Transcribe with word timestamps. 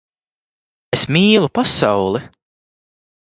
Es 0.97 1.03
mīlu 1.17 1.51
pasauli! 1.57 2.21